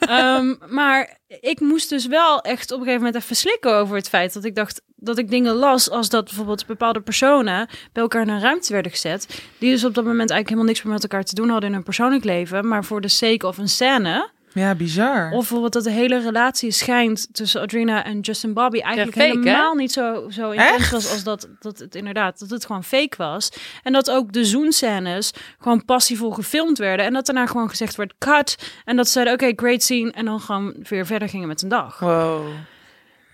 [0.00, 4.09] Ehm maar ik moest dus wel echt op een gegeven moment even slikken over het
[4.09, 8.23] feit dat ik dacht dat ik dingen las als dat bijvoorbeeld bepaalde personen bij elkaar
[8.23, 9.42] in een ruimte werden gezet.
[9.59, 11.75] Die dus op dat moment eigenlijk helemaal niks meer met elkaar te doen hadden in
[11.75, 12.69] hun persoonlijk leven.
[12.69, 14.31] Maar voor de sake of een scène.
[14.55, 15.25] Ja, bizar.
[15.25, 19.51] Of bijvoorbeeld dat de hele relatie schijnt tussen Adrina en Justin Bobby eigenlijk fake, hè?
[19.51, 20.91] helemaal niet zo, zo intens Echt?
[20.91, 23.53] was als dat, dat het inderdaad, dat het gewoon fake was.
[23.83, 27.07] En dat ook de zoenscènes gewoon passievol gefilmd werden.
[27.07, 28.73] En dat daarna gewoon gezegd werd cut.
[28.85, 30.11] En dat ze zeiden, oké, great scene.
[30.11, 31.99] En dan gewoon weer verder gingen met een dag.
[31.99, 32.47] Wow.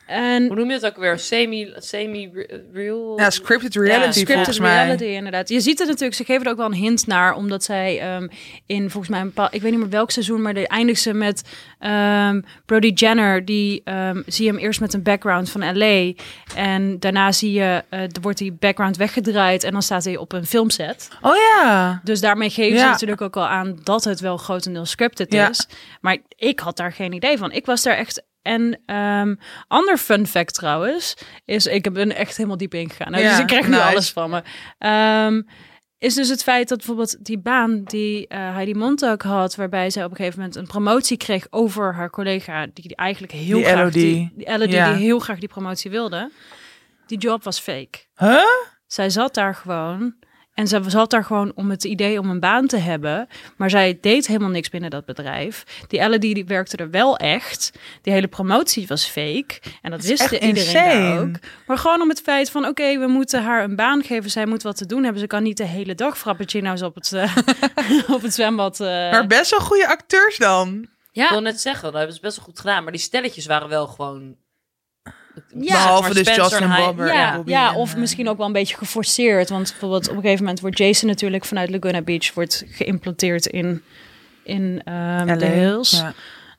[0.09, 1.19] En Hoe noem je het ook weer?
[1.19, 3.19] Semi, semi-real?
[3.21, 4.83] Ja, scripted reality scripted volgens mij.
[4.85, 5.49] reality inderdaad.
[5.49, 8.29] Je ziet het natuurlijk, ze geven er ook wel een hint naar, omdat zij ehm,
[8.67, 11.15] in volgens mij een bepaald, ik weet niet meer welk seizoen, maar de eindigt ze
[11.15, 11.43] met
[11.79, 16.13] ehm, Brody Jenner, die ehm, zie je hem eerst met een background van LA
[16.57, 20.33] en daarna zie je, eh, er wordt die background weggedraaid en dan staat hij op
[20.33, 21.09] een filmset.
[21.21, 22.01] Oh ja.
[22.05, 25.49] Dus daarmee geven ze natuurlijk ook al aan dat het wel grotendeels scripted Ja.
[25.49, 25.69] is.
[26.01, 27.53] Maar ik had daar geen idee van.
[27.53, 28.27] Ik was daar echt.
[28.49, 29.35] En ehm
[29.69, 33.13] ander fun fact trouwens, is ik ben echt helemaal diep ingegaan.
[33.15, 34.43] hè, Ja, dus ik krijg nu alles van me.
[34.79, 35.43] Ehm,
[35.99, 40.05] is dus het feit dat bijvoorbeeld die baan die eh, Heidi Montag had, waarbij zij
[40.05, 43.83] op een gegeven moment een promotie kreeg over haar collega, die eigenlijk heel Die graag
[43.85, 43.93] LOD.
[43.93, 44.93] die, die LOD Ja.
[44.93, 46.31] die heel graag die promotie wilde.
[47.07, 47.99] Die job was fake.
[48.17, 48.43] Huh?
[48.87, 50.15] Zij zat daar gewoon.
[50.59, 53.29] En ze zat daar gewoon om het idee om een baan te hebben.
[53.57, 55.65] Maar zij deed helemaal niks binnen dat bedrijf.
[55.89, 57.73] Die Elle die, werkte er wel echt.
[58.03, 59.61] Die hele promotie was fake.
[59.83, 61.21] En dat, wist echt iedereen daar insane.
[61.21, 61.37] ook.
[61.67, 62.67] Maar gewoon om het feit van...
[62.67, 64.31] oké, we moeten haar een baan geven.
[64.31, 65.21] Zij moet wat te doen hebben.
[65.21, 67.37] Ze kan niet de hele dag frappuccino's op het, eh,
[68.17, 68.81] op het zwembad...
[68.81, 70.83] eh, Maar best wel goede acteurs dan.
[70.83, 72.83] Ik ja, wil net zeggen, dat hebben ze best wel goed gedaan.
[72.83, 74.37] Maar die stelletjes waren wel gewoon...
[75.61, 75.73] Ja.
[75.73, 77.07] Behalve dus Spencer Justin en Bobber.
[77.07, 79.49] ja, ja, en, of eh, misschien ook wel een beetje geforceerd.
[79.49, 83.83] Want bijvoorbeeld op een gegeven moment wordt Jason natuurlijk vanuit Laguna Beach wordt geïmplanteerd in,
[84.43, 85.37] in ehm, LA.
[85.37, 85.91] de Hills.
[85.91, 86.13] Ja.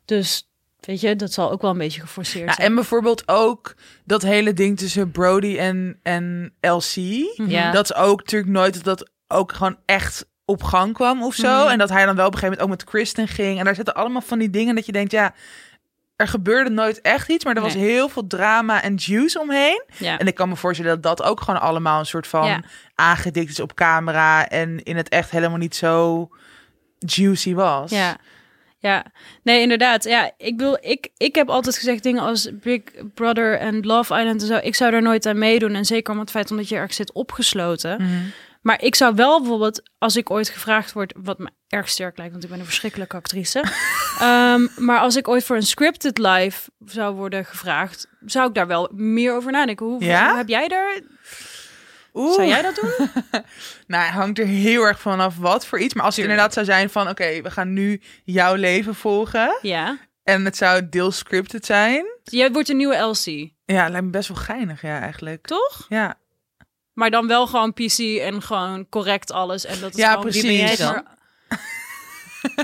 [0.06, 2.68] Dus weet je, dat zal ook wel een beetje geforceerd Ja, zijn.
[2.68, 6.96] en bijvoorbeeld ook dat hele ding tussen Brody en, en LC.
[6.96, 7.50] Mhm.
[7.50, 7.72] Ja.
[7.72, 11.62] Dat is ook natuurlijk nooit dat dat ook gewoon echt op gang kwam of zo.
[11.62, 11.72] Mhm.
[11.72, 13.60] En dat hij dan wel op een gegeven moment ook met Kristen ging.
[13.60, 15.34] En daar zitten allemaal van die dingen dat je denkt, ja,
[16.19, 17.45] er gebeurde nooit echt iets.
[17.45, 19.84] Maar er was heel veel drama en juice omheen.
[19.97, 20.17] Ja.
[20.17, 22.62] En ik kan me voorstellen dat dat ook gewoon allemaal een soort van Ja.
[22.95, 24.47] aangedikt is op camera.
[24.47, 26.29] En in het echt helemaal niet zo
[26.97, 27.91] juicy was.
[27.91, 28.17] Ja.
[28.79, 29.05] Ja,
[29.43, 30.03] nee, inderdaad.
[30.03, 32.82] Ja, ik bedoel, ik, ik heb altijd gezegd dingen als Big
[33.13, 34.60] Brother en Love Island en zo.
[34.62, 35.75] Ik zou daar nooit aan meedoen.
[35.75, 38.01] En zeker om het feit omdat je ergens zit opgesloten.
[38.01, 38.12] Mhm.
[38.62, 42.32] Maar ik zou wel bijvoorbeeld, als ik ooit gevraagd word, wat me erg sterk lijkt,
[42.32, 43.63] want ik ben een verschrikkelijke actrice.
[44.19, 48.67] Ehm, maar als ik ooit voor een scripted live zou worden gevraagd, zou ik daar
[48.67, 49.86] wel meer over nadenken.
[49.86, 50.36] Hoe, Ja?
[50.38, 51.00] heb jij daar?
[52.13, 52.34] Oeh.
[52.36, 53.10] Zou jij dat doen?
[53.88, 55.93] Nou, het hangt er heel erg vanaf wat voor iets.
[55.93, 56.41] Maar als het Tuurlijk.
[56.50, 57.10] inderdaad zou zijn van...
[57.10, 59.58] oké, we gaan nu jouw leven volgen...
[59.62, 59.98] Ja.
[60.24, 62.06] en het zou deels scripted zijn...
[62.24, 65.45] Jij wordt een nieuwe Elsie, ja, lijkt me best wel geinig, ja, eigenlijk.
[65.48, 65.86] toch?
[65.89, 66.15] Ja,
[66.99, 69.65] Maar dan wel gewoon PC en gewoon correct alles.
[69.65, 70.41] En dat is Ja, gewoon precies.
[70.41, 71.03] Wie ben jij Precies.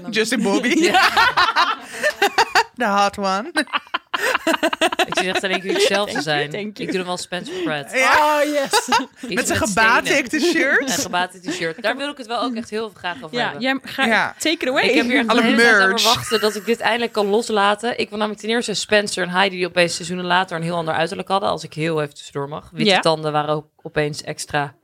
[0.02, 0.12] dan?
[0.16, 0.76] Justin Bobby.
[2.76, 3.52] De hot one.
[5.06, 6.50] Ik zeg alleen keer hetzelfde Thank you, zijn.
[6.50, 6.88] thank you.
[6.88, 7.92] Ik doe hem wel Spencer Pratt.
[7.94, 8.40] Ja.
[8.42, 8.90] Oh, yes.
[9.30, 10.92] Iets Met zijn gebatikte shirt.
[10.92, 11.82] gebaten t-shirt.
[11.82, 13.62] Daar wil ik het wel ook echt heel graag over ja, hebben.
[13.62, 14.34] jij ga, Ja.
[14.40, 14.84] take it away.
[14.84, 16.04] Ik heb hier echt Alle hele merch.
[16.04, 18.00] wachten dat ik dit eindelijk kan loslaten.
[18.00, 20.94] Ik wil namelijk ten eerste Spencer en Heidi die opeens seizoenen later een heel ander
[20.94, 21.50] uiterlijk hadden.
[21.50, 22.70] Als ik heel even tussendoor mag.
[22.72, 23.00] Witte Ja.
[23.00, 24.76] tanden waren ook opeens extra...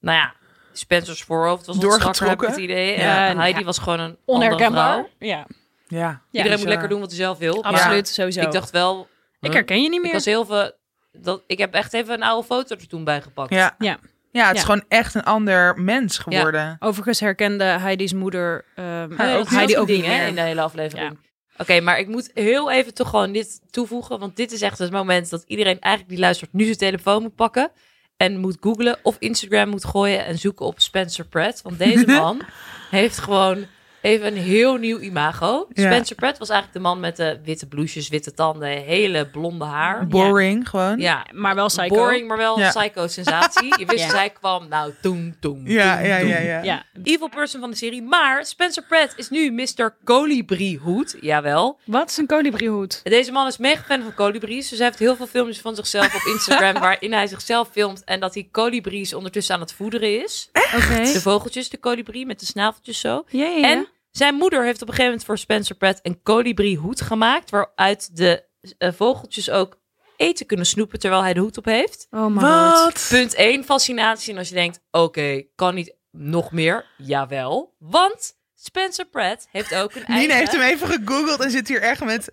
[0.00, 0.34] Nou ja,
[0.72, 2.98] Spencer's voorhoofd was wat strakker, heb ik het idee.
[2.98, 3.28] Ja.
[3.28, 3.64] En Heidi Ja.
[3.64, 4.88] was gewoon een Onherkenbaar.
[4.90, 5.28] andere vrouw.
[5.28, 5.46] Ja,
[5.90, 6.22] Ja.
[6.30, 6.58] Iedereen bizar.
[6.58, 7.62] moet lekker doen wat hij zelf wil.
[7.62, 8.08] Maar absoluut.
[8.08, 8.40] Sowieso.
[8.40, 9.08] ik dacht wel...
[9.40, 10.12] ik herken je niet Ik meer.
[10.12, 10.72] was heel veel...
[11.12, 13.54] Dat, ik heb echt even een oude foto er toen bij gepakt.
[13.54, 13.74] Ja.
[13.78, 13.98] Ja.
[14.32, 14.66] Ja, het is Ja.
[14.66, 16.76] gewoon echt een ander mens geworden.
[16.80, 20.26] Overigens herkende Heidi's moeder ehm, Nee, ook Heidi ook ding niet meer.
[20.26, 21.18] in de hele aflevering.
[21.56, 24.18] Oké, maar ik moet heel even toch gewoon dit toevoegen.
[24.18, 27.34] Want dit is echt het moment dat iedereen eigenlijk die luistert nu zijn telefoon moet
[27.34, 27.70] pakken.
[28.16, 31.62] En moet googlen of Instagram moet gooien en zoeken op Spencer Pratt.
[31.62, 32.42] Want deze man
[32.90, 33.66] heeft gewoon
[34.02, 35.66] even een heel nieuw imago.
[35.72, 35.82] Ja.
[35.82, 40.06] Spencer Pratt was eigenlijk de man met de witte blouses, witte tanden, hele blonde haar.
[40.06, 40.98] Boring gewoon.
[40.98, 41.94] Ja, Maar wel psycho.
[41.94, 42.68] boring, maar wel Ja.
[42.68, 43.78] psycho-sensatie.
[43.78, 44.10] Je wist, Ja.
[44.10, 46.62] zij kwam, nou, toen, toen, Ja, ja, ja, ja.
[46.62, 46.82] Ja.
[47.02, 48.02] Evil person van de serie.
[48.02, 49.96] Maar Spencer Pratt is nu Mr.
[50.04, 51.16] Colibri Hoed.
[51.20, 51.78] Jawel.
[51.84, 53.00] Wat is een kolibriehoed?
[53.04, 54.68] Deze man is mega fan van kolibries.
[54.68, 56.72] Dus hij heeft heel veel filmpjes van zichzelf op Instagram...
[56.88, 60.48] waarin hij zichzelf filmt en dat hij kolibries ondertussen aan het voederen is.
[60.76, 61.02] Oké.
[61.12, 63.24] De vogeltjes, de kolibrie, met de snaveltjes zo.
[63.28, 63.68] Ja, ja, ja.
[63.70, 65.98] En zijn moeder heeft op een gegeven moment voor Spencer Pratt...
[66.02, 67.50] een kolibrie hoed gemaakt...
[67.50, 68.44] waaruit de
[68.78, 69.78] eh, vogeltjes ook
[70.16, 70.98] eten kunnen snoepen...
[70.98, 72.06] terwijl hij de hoed op heeft.
[72.10, 72.82] Oh my god.
[72.84, 73.06] Wat?
[73.08, 74.32] Punt 1, fascinatie.
[74.32, 76.86] En als je denkt, oké, kan niet nog meer?
[76.96, 77.74] Jawel.
[77.78, 80.14] Want Spencer Pratt heeft ook een eigen...
[80.26, 82.28] Nina heeft hem even gegoogeld en zit hier echt met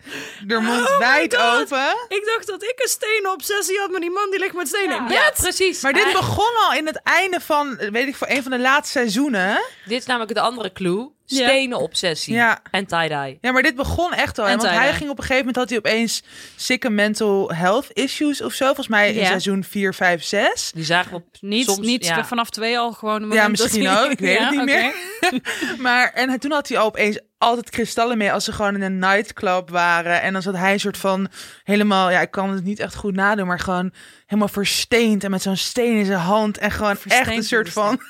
[0.48, 1.96] de mond Oh wijd open.
[2.08, 4.96] Ik dacht dat ik een stenen obsessie had, maar die man die ligt met stenen
[4.98, 5.18] in Ja, bed.
[5.18, 5.82] ja, precies.
[5.82, 8.92] Maar dit begon al in het einde van, weet ik, voor een van de laatste
[9.00, 9.62] seizoenen.
[9.86, 11.16] dit is namelijk de andere clue.
[11.30, 11.48] Ja.
[11.48, 12.34] Stenen obsessie.
[12.34, 12.60] Ja.
[12.72, 13.38] En tie-dye.
[13.42, 14.48] Ja, maar dit begon echt al.
[14.48, 16.24] En Want hij ging op een gegeven moment had hij opeens
[16.56, 18.66] sikke mental health issues of zo.
[18.66, 19.26] Volgens mij in Ja.
[19.26, 20.72] seizoen 4, 5, 6.
[20.76, 21.88] Die zagen we op Niet, soms...
[21.88, 22.26] niet ja.
[22.26, 23.16] vanaf twee al gewoon.
[23.16, 24.12] een Ja, moment dat misschien hij- ook.
[24.12, 24.72] Ik weet Ja, het niet oké.
[24.72, 25.42] meer.
[25.86, 28.82] Maar en hij- toen had hij al opeens altijd kristallen mee als ze gewoon in
[28.82, 30.22] een nightclub waren.
[30.22, 31.28] En dan zat hij een soort van
[31.64, 33.94] helemaal, ja, ik kan het niet echt goed nadoen, maar gewoon
[34.26, 38.02] helemaal versteend en met zo'n steen in zijn hand en gewoon echt een soort van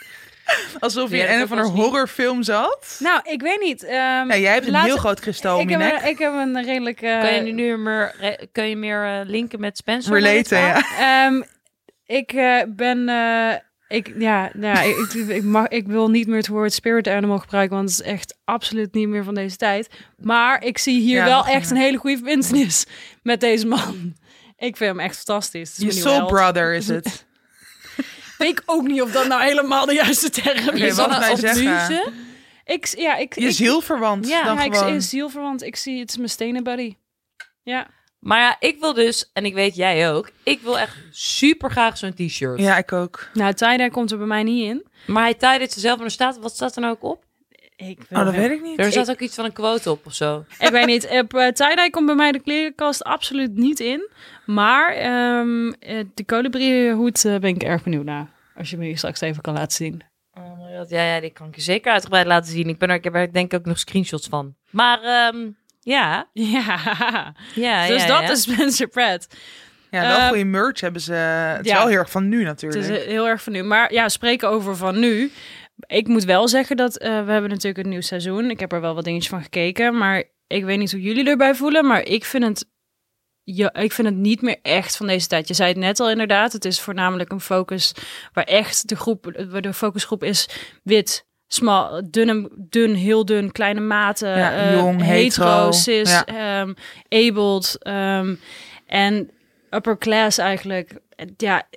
[0.80, 1.74] alsof Ja, in een eens niet.
[1.76, 2.98] horrorfilm zat.
[3.00, 3.84] Nou, ik weet niet.
[3.84, 6.18] ehm, Ja, jij hebt een laatste- heel groot kristal om ik je heb, een, ik
[6.20, 7.02] heb een redelijk...
[7.02, 8.16] eh, Kan je nu, meer,
[8.52, 10.14] kun je meer eh, linken met Spencer?
[10.14, 10.82] Relaten, ja.
[11.26, 11.42] Ehm,
[12.06, 13.10] ik eh, ben.
[13.10, 13.54] eh,
[13.88, 17.08] ik, ja, nou, ja, ik, ik, ik mag, ik wil niet meer het woord spirit
[17.08, 19.90] animal gebruiken, want het is echt absoluut niet meer van deze tijd.
[20.18, 22.86] Maar ik zie hier Ja, wel echt een hele goede verbindenis
[23.24, 24.14] met deze man.
[24.58, 25.76] Ik vind hem echt fantastisch.
[25.78, 27.26] Je soul brother is het.
[28.38, 30.96] Weet ik ook niet of dat nou helemaal de juiste term is.
[30.96, 32.14] wat wij zeggen.
[32.66, 35.02] Ik, ja, ik, Je ik, zielverwant Ja, dan ja, ik gewoon.
[35.02, 35.64] zie zielverwant.
[35.64, 36.96] Ik zie het is mijn stenen buddy.
[37.64, 37.88] Ja.
[38.20, 41.98] Maar ja, ik wil dus, en ik weet jij ook, ik wil echt super graag
[41.98, 42.60] zo'n t-shirt.
[42.60, 43.30] Ja, ik ook.
[43.34, 44.86] Nou, tie komt er bij mij niet in.
[45.06, 47.24] Maar hij tied het zelf, maar er staat, wat staat er nou ook op?
[47.78, 48.80] Ik wil Oh, dat weet ik niet.
[48.80, 50.46] Er staat ook iets van een quote op of zo.
[50.60, 51.08] Ik weet niet.
[51.10, 54.10] Op uh, tie komt bij mij de klerenkast absoluut niet in.
[54.46, 58.28] Maar ehm, eh, de kolibriehoed eh, ben ik erg benieuwd naar.
[58.56, 60.02] Als je me die straks even kan laten zien.
[60.34, 62.70] Oh my god, ja, ja, die kan ik je zeker uitgebreid laten zien.
[62.70, 64.56] Ik, ben er, ik heb er denk ik ook nog screenshots van.
[64.70, 65.50] Maar ehm,
[65.82, 68.32] ja, Ja, ja, dus ja, dat ja.
[68.32, 69.28] is Spencer Pratt.
[69.92, 71.14] Ja, wel Eh, goede merch hebben ze.
[71.14, 71.78] Het is ja.
[71.78, 72.84] wel heel erg van nu Het natuurlijk.
[72.84, 73.64] is eh, heel erg van nu.
[73.64, 75.32] Maar ja, spreken over van nu.
[75.88, 78.50] Ik moet wel zeggen dat eh, we hebben natuurlijk een nieuw seizoen.
[78.50, 79.98] Ik heb er wel wat dingetjes van gekeken.
[79.98, 81.86] Maar ik weet niet hoe jullie erbij voelen.
[81.86, 82.66] Maar ik vind het,
[83.44, 85.48] ja, ik vind het niet meer echt van deze tijd.
[85.48, 86.54] Je zei het net al inderdaad.
[86.54, 87.94] Het is voornamelijk een focus
[88.34, 90.50] waar echt de groep, waar de focusgroep is
[90.84, 91.26] wit.
[91.48, 96.26] Smal, dun, dun, heel dun, kleine maten, Ja, eh, jong, hetero, cis, ja.
[96.26, 96.74] ehm,
[97.10, 98.36] abled ehm,
[98.86, 99.32] en
[99.70, 101.00] upper class eigenlijk.
[101.38, 101.68] Ja,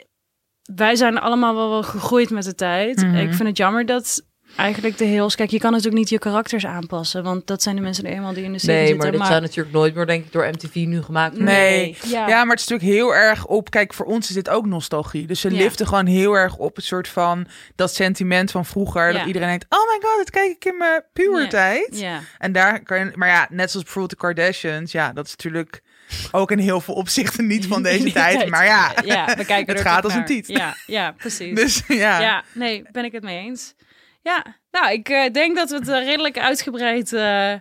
[0.76, 2.96] wij zijn allemaal wel, wel gegroeid met de tijd.
[2.96, 3.16] Mhm.
[3.16, 4.22] Ik vind het jammer dat
[4.56, 5.34] eigenlijk de heels...
[5.34, 8.32] Kijk, je kan natuurlijk niet je karakters aanpassen, want dat zijn de mensen er eenmaal
[8.32, 9.08] die in de serie Nee, zitten.
[9.10, 11.54] maar dit zou natuurlijk nooit meer, denk ik, door MTV nu gemaakt worden.
[11.54, 11.96] Nee.
[12.06, 12.28] Ja.
[12.28, 13.70] Ja, maar het is natuurlijk heel erg op.
[13.70, 15.26] Kijk, voor ons is dit ook nostalgie.
[15.26, 15.56] Dus ze Ja.
[15.56, 19.12] liften gewoon heel erg op het soort van dat sentiment van vroeger.
[19.12, 21.98] Dat iedereen denkt: oh my god, dat kijk ik in mijn puberteit.
[21.98, 22.20] Ja.
[22.38, 25.82] En daar kan je, maar ja, net zoals bijvoorbeeld de Kardashians, ja, dat is natuurlijk
[26.30, 28.48] ook in heel veel opzichten niet van deze tijd.
[28.48, 30.46] Maar ja, ja we kijken het er gaat als een tiet.
[30.48, 31.54] Ja, ja precies.
[31.60, 32.20] dus ja.
[32.20, 33.74] Ja, nee, ben ik het mee eens.
[34.22, 37.12] Ja, nou, ik eh, denk dat we het eh, redelijk uitgebreid...
[37.12, 37.52] eh,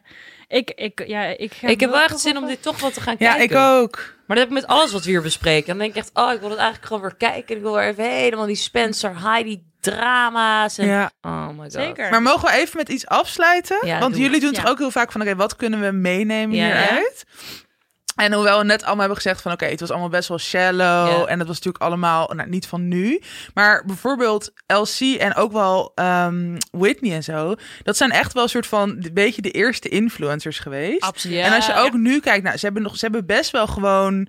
[0.48, 3.02] Ik, ik, ja, ik, ga Ik heb wel echt zin om dit toch wel te
[3.02, 3.58] gaan Ja, kijken.
[3.58, 3.96] ik ook.
[4.28, 5.68] Maar dat heb ik met alles wat we hier bespreken.
[5.68, 7.56] Dan denk ik echt, oh, ik wil het eigenlijk gewoon weer kijken.
[7.56, 10.78] Ik wil weer even helemaal die Spencer Heidi drama's.
[10.78, 10.88] En...
[10.88, 11.12] Ja.
[11.22, 11.72] Oh my god.
[11.72, 12.10] Zeker.
[12.10, 13.78] Maar mogen we even met iets afsluiten?
[13.88, 14.56] Ja, Want doe jullie doen het.
[14.58, 14.72] toch Ja.
[14.72, 16.74] ook heel vaak van, oké, wat kunnen we meenemen Ja, ja.
[16.80, 17.26] hieruit?
[18.20, 21.26] En hoewel we net allemaal hebben gezegd van, oké, het was allemaal best wel shallow.
[21.28, 23.22] En het was natuurlijk allemaal, nou, niet van nu.
[23.54, 27.56] Maar bijvoorbeeld LC en ook wel ehm, Whitney en zo.
[27.84, 31.02] Dat zijn echt wel een soort van, een beetje de eerste influencers geweest.
[31.02, 31.40] Absoluut.
[31.40, 34.28] en als je ook nu kijkt, nou, ze hebben, nog, ze hebben best wel gewoon...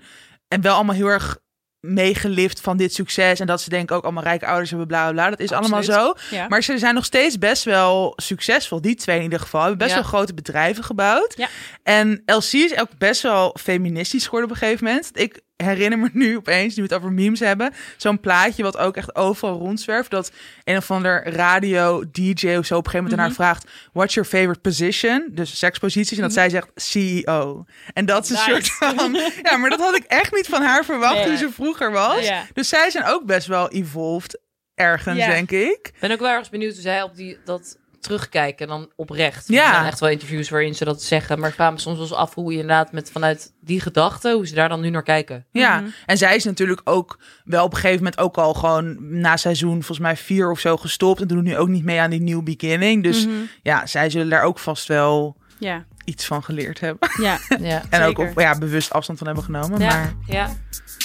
[0.49, 1.39] En wel allemaal heel erg
[1.81, 3.41] meegelift van dit succes.
[3.41, 5.31] En dat ze denken ook allemaal rijke ouders hebben, bla, bla, bla.
[5.31, 6.15] Dat is allemaal zo.
[6.31, 6.49] Ja.
[6.49, 8.81] Maar ze zijn nog steeds best wel succesvol.
[8.81, 9.61] Die twee in ieder geval.
[9.61, 9.97] Hebben best Ja.
[9.97, 11.35] wel grote bedrijven gebouwd.
[11.37, 11.49] Ja.
[11.83, 15.11] En LC is ook best wel feministisch geworden op een gegeven moment.
[15.13, 18.97] Ik herinner me nu opeens, nu we het over memes hebben, zo'n plaatje wat ook
[18.97, 20.11] echt overal rondzwerft.
[20.11, 20.33] Dat
[20.65, 24.15] een of ander radio DJ of zo op een gegeven moment aan haar vraagt: What's
[24.15, 25.29] your favorite position?
[25.31, 26.17] Dus seksposities.
[26.17, 27.65] En dat zij zegt CEO.
[27.93, 28.51] En dat is een Nice.
[28.51, 29.13] soort van.
[29.43, 31.25] Ja, maar dat had ik echt niet van haar verwacht Nee.
[31.25, 32.27] toen ze vroeger was.
[32.27, 32.47] Ja.
[32.53, 34.41] Dus zij zijn ook best wel evolved
[34.75, 35.27] ergens, Ja.
[35.27, 35.91] denk ik.
[35.93, 39.49] Ik ben ook wel ergens benieuwd hoe zij op die, dat terugkijken dan oprecht.
[39.49, 39.67] Ja.
[39.69, 41.39] Er zijn echt wel interviews waarin ze dat zeggen.
[41.39, 44.33] Maar ik vraag me soms wel eens af hoe je inderdaad met vanuit die gedachte,
[44.33, 45.47] hoe ze daar dan nu naar kijken.
[45.53, 45.91] Ja, Mhm.
[46.07, 49.73] en zij is natuurlijk ook wel op een gegeven moment ook al gewoon na seizoen
[49.75, 51.21] volgens mij vier of zo gestopt.
[51.21, 53.03] En doet nu ook niet mee aan die New Beginning.
[53.03, 53.35] Dus Mhm.
[53.63, 57.09] ja, zij zullen daar ook vast wel Ja, iets van geleerd hebben.
[57.21, 57.39] ja.
[57.61, 57.83] Ja.
[57.91, 59.81] En ook op, ja, bewust afstand van hebben genomen.
[59.81, 60.57] Ja, Maar ja,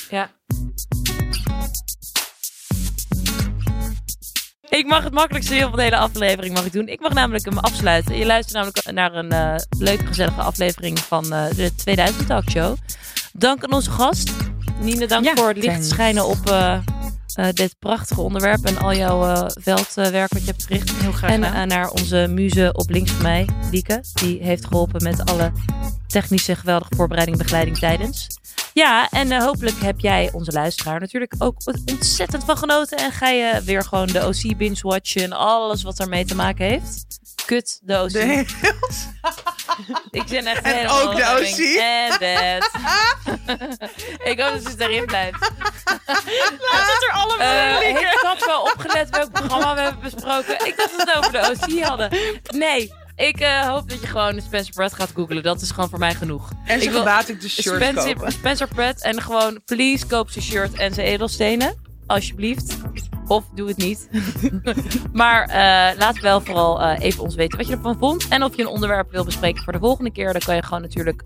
[0.09, 0.29] ja.
[4.69, 6.87] Ik mag het makkelijkste deel van de hele aflevering mag ik doen.
[6.87, 8.17] Ik mag namelijk hem afsluiten.
[8.17, 12.75] Je luistert namelijk naar een eh, leuke, gezellige aflevering van eh, de 2000 Talk Show.
[13.33, 14.31] Dank aan onze gast.
[14.81, 15.87] Nine, dank Ja, voor het licht thanks.
[15.89, 16.77] schijnen op eh,
[17.53, 18.65] dit prachtige onderwerp.
[18.65, 20.91] En al jouw veldwerk wat je hebt verricht.
[21.01, 21.67] Heel graag En gedaan.
[21.67, 24.03] naar onze muze op links van mij, Lieke.
[24.13, 25.51] Die heeft geholpen met alle
[26.07, 28.27] technische geweldige voorbereiding en begeleiding tijdens.
[28.73, 32.97] Ja, en eh, hopelijk heb jij, onze luisteraar, natuurlijk ook ontzettend van genoten.
[32.97, 37.05] En ga je weer gewoon de OC binge-watchen en alles wat daarmee te maken heeft.
[37.45, 38.09] Kut, de OC.
[38.11, 38.45] de,
[40.19, 41.23] Ik ben echt En helemaal ook de.
[41.23, 41.57] OC.
[41.81, 42.71] En dat.
[44.31, 45.39] ik hoop dat ze erin blijft.
[46.71, 50.65] Laat het er allemaal Eh in heeft Kat wel opgelet welk programma we hebben besproken?
[50.65, 52.09] Ik dacht dat we het over de OC hadden.
[52.47, 55.43] Nee, ik eh, hoop dat je gewoon Spencer Pratt gaat googlen.
[55.43, 56.51] Dat is gewoon voor mij genoeg.
[56.65, 58.31] en ze gebaat ik de shirt Spencer, kopen.
[58.31, 61.75] Spencer Pratt en gewoon please koop zijn shirt en zijn edelstenen.
[62.07, 62.77] Alsjeblieft.
[63.27, 64.09] Of doe het niet.
[65.13, 68.27] maar eh, laat wel vooral eh, even ons weten wat je ervan vond.
[68.27, 70.31] En of je een onderwerp wil bespreken voor de volgende keer.
[70.31, 71.23] Dan kan je gewoon natuurlijk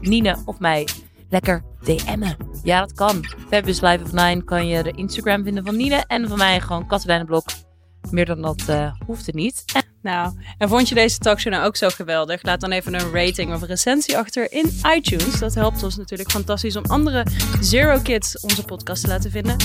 [0.00, 0.88] Nine of mij
[1.30, 2.36] lekker DM'en.
[2.62, 3.24] Ja, dat kan.
[3.48, 6.04] Fabulous Life of Nine kan je de Instagram vinden van Nine.
[6.06, 7.44] En van mij gewoon Katelijnenblok.
[8.10, 8.62] Meer dan dat
[9.06, 9.64] hoeft het niet.
[9.74, 12.42] En Nou, en vond je deze talkshow nou ook zo geweldig?
[12.42, 15.38] Laat dan even een rating of een recensie achter in iTunes.
[15.38, 17.26] Dat helpt ons natuurlijk fantastisch om andere
[17.60, 19.56] Zero Kids onze podcast te laten vinden.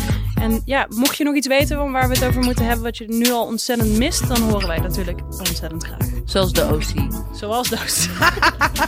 [0.41, 2.97] En ja, mocht je nog iets weten van waar we het over moeten hebben, wat
[2.97, 6.07] je nu al ontzettend mist, dan horen wij natuurlijk ontzettend graag.
[6.25, 7.11] zoals de OC.
[7.35, 8.07] Zoals Doos.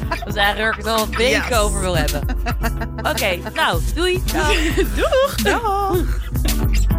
[0.09, 1.57] Dat is eigenlijk waar ik het al een week Yes.
[1.57, 2.21] over wil hebben.
[2.97, 4.21] Oké, nou, doei.
[4.33, 5.35] Dag.
[5.43, 5.97] Dag.